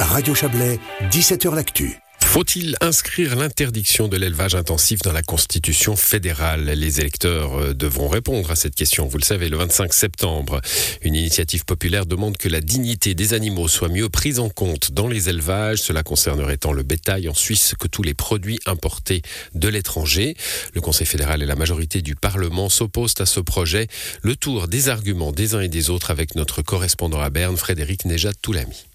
[0.00, 0.80] Radio Chablais,
[1.10, 1.98] 17h L'Actu.
[2.20, 6.64] Faut-il inscrire l'interdiction de l'élevage intensif dans la Constitution fédérale?
[6.64, 9.06] Les électeurs euh, devront répondre à cette question.
[9.06, 10.62] Vous le savez, le 25 septembre,
[11.02, 15.06] une initiative populaire demande que la dignité des animaux soit mieux prise en compte dans
[15.06, 15.82] les élevages.
[15.82, 19.20] Cela concernerait tant le bétail en Suisse que tous les produits importés
[19.54, 20.34] de l'étranger.
[20.74, 23.86] Le Conseil fédéral et la majorité du Parlement s'opposent à ce projet.
[24.22, 28.06] Le tour des arguments des uns et des autres avec notre correspondant à Berne, Frédéric
[28.06, 28.89] Nejad-Toulami.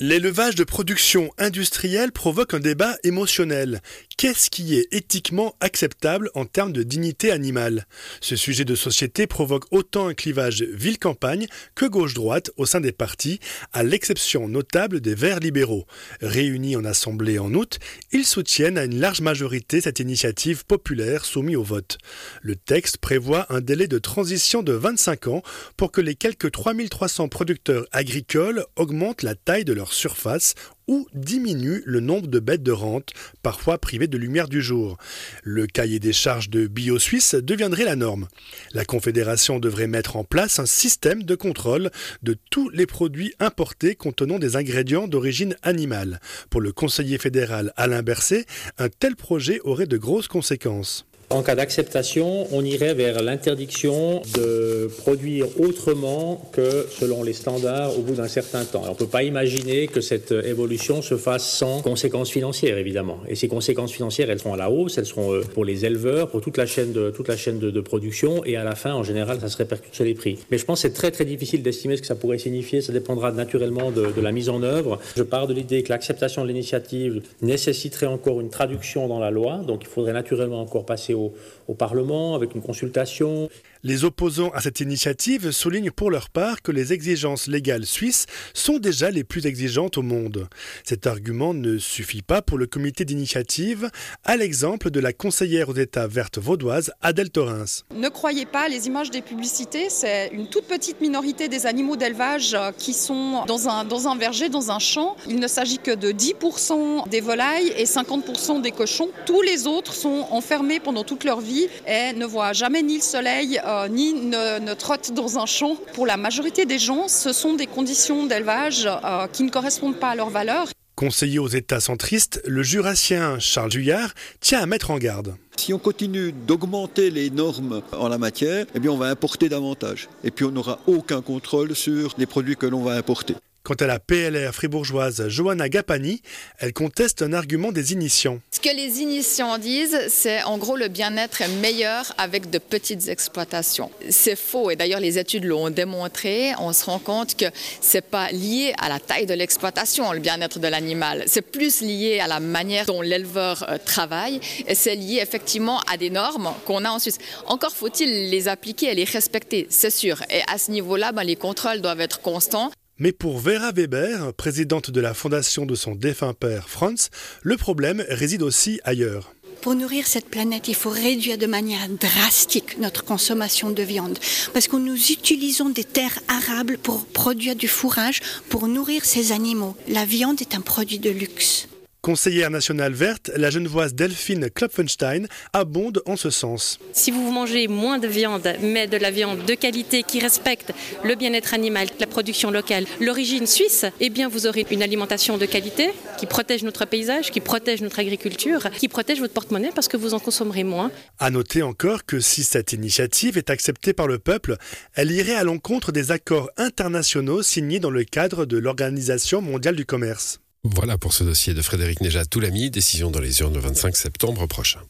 [0.00, 3.82] L'élevage de production industrielle provoque un débat émotionnel.
[4.16, 7.84] Qu'est-ce qui est éthiquement acceptable en termes de dignité animale?
[8.20, 13.40] Ce sujet de société provoque autant un clivage ville-campagne que gauche-droite au sein des partis,
[13.72, 15.84] à l'exception notable des Verts libéraux.
[16.20, 17.80] Réunis en assemblée en août,
[18.12, 21.98] ils soutiennent à une large majorité cette initiative populaire soumise au vote.
[22.40, 25.42] Le texte prévoit un délai de transition de 25 ans
[25.76, 30.54] pour que les quelques 3300 producteurs agricoles augmentent la taille de leur surface
[30.86, 34.96] ou diminue le nombre de bêtes de rente, parfois privées de lumière du jour.
[35.42, 38.26] Le cahier des charges de BioSuisse deviendrait la norme.
[38.72, 41.90] La Confédération devrait mettre en place un système de contrôle
[42.22, 46.20] de tous les produits importés contenant des ingrédients d'origine animale.
[46.50, 48.46] Pour le conseiller fédéral Alain Berset,
[48.78, 51.06] un tel projet aurait de grosses conséquences.
[51.30, 58.00] En cas d'acceptation, on irait vers l'interdiction de produire autrement que selon les standards au
[58.00, 58.82] bout d'un certain temps.
[58.86, 63.18] on ne peut pas imaginer que cette évolution se fasse sans conséquences financières, évidemment.
[63.28, 66.30] Et ces conséquences financières, elles seront à la hausse, elles seront euh, pour les éleveurs,
[66.30, 69.02] pour toute la chaîne de, toute la chaîne de, production, et à la fin, en
[69.02, 70.38] général, ça se répercute sur les prix.
[70.50, 72.80] Mais je pense que c'est très très difficile d'estimer ce que ça pourrait signifier.
[72.80, 74.98] Ça dépendra naturellement de, de la mise en œuvre.
[75.14, 79.58] Je pars de l'idée que l'acceptation de l'initiative nécessiterait encore une traduction dans la loi,
[79.58, 83.48] donc il faudrait naturellement encore passer au, Parlement avec une consultation.
[83.84, 88.78] Les opposants à cette initiative soulignent pour leur part que les exigences légales suisses sont
[88.78, 90.48] déjà les plus exigeantes au monde.
[90.82, 93.88] Cet argument ne suffit pas pour le comité d'initiative,
[94.24, 97.84] à l'exemple de la conseillère aux États vertes vaudoise Adèle Torrens.
[97.94, 102.56] Ne croyez pas, les images des publicités, c'est une toute petite minorité des animaux d'élevage
[102.78, 105.16] qui sont dans un, dans un verger, dans un champ.
[105.28, 109.10] Il ne s'agit que de 10% des volailles et 50% des cochons.
[109.24, 113.02] Tous les autres sont enfermés pendant toute leur vie et ne voient jamais ni le
[113.02, 115.76] soleil euh, ni ne, trottent dans un champ.
[115.94, 120.10] Pour la majorité des gens, ce sont des conditions d'élevage euh, qui ne correspondent pas
[120.10, 120.68] à leurs valeurs.
[120.94, 125.36] Conseiller aux États centristes, le jurassien Charles Juillard tient à mettre en garde.
[125.56, 130.08] Si on continue d'augmenter les normes en la matière, eh bien on va importer davantage.
[130.24, 133.36] Et puis on n'aura aucun contrôle sur les produits que l'on va importer.
[133.68, 136.22] Quant à la PLR fribourgeoise Johanna Gapani,
[136.58, 138.40] elle conteste un argument des initiants.
[138.50, 143.08] Ce que les initiants disent, c'est en gros le bien-être est meilleur avec de petites
[143.08, 143.90] exploitations.
[144.08, 146.52] C'est faux et d'ailleurs les études l'ont démontré.
[146.58, 147.44] On se rend compte que
[147.82, 151.24] c'est pas lié à la taille de l'exploitation, le bien-être de l'animal.
[151.26, 155.98] C'est plus lié à la manière dont l'éleveur euh, travaille et c'est lié effectivement à
[155.98, 157.18] des normes qu'on a en Suisse.
[157.44, 160.22] Encore faut-il les appliquer et les respecter, c'est sûr.
[160.30, 162.70] Et à ce niveau-là, ben, les contrôles doivent être constants.
[163.00, 167.10] Mais pour Vera Weber, présidente de la fondation de son défunt père Franz,
[167.42, 169.34] le problème réside aussi ailleurs.
[169.60, 174.18] Pour nourrir cette planète, il faut réduire de manière drastique notre consommation de viande.
[174.52, 179.76] Parce que nous utilisons des terres arables pour produire du fourrage, pour nourrir ces animaux.
[179.88, 181.68] La viande est un produit de luxe.
[182.08, 186.78] Conseillère nationale verte, la genevoise Delphine Klopfenstein abonde en ce sens.
[186.94, 190.72] Si vous mangez moins de viande, mais de la viande de qualité qui respecte
[191.04, 195.44] le bien-être animal, la production locale, l'origine suisse, eh bien vous aurez une alimentation de
[195.44, 199.98] qualité qui protège notre paysage, qui protège notre agriculture, qui protège votre porte-monnaie parce que
[199.98, 200.90] vous en consommerez moins.
[201.18, 204.56] À noter encore que si cette initiative est acceptée par le peuple,
[204.94, 209.84] elle irait à l'encontre des accords internationaux signés dans le cadre de l'Organisation mondiale du
[209.84, 210.40] commerce.
[210.64, 214.46] Voilà pour ce dossier de Frédéric Nejat Toulami, décision dans les urnes le 25 septembre
[214.46, 214.80] prochain.